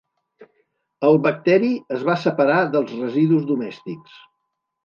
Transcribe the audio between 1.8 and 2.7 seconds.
es va separar